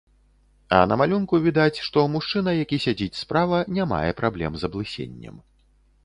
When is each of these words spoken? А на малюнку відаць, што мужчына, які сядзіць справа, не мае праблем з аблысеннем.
А 0.75 0.77
на 0.91 0.95
малюнку 1.01 1.39
відаць, 1.43 1.81
што 1.87 2.05
мужчына, 2.13 2.55
які 2.63 2.79
сядзіць 2.85 3.19
справа, 3.19 3.59
не 3.79 3.85
мае 3.91 4.11
праблем 4.23 4.57
з 4.63 4.67
аблысеннем. 4.71 5.37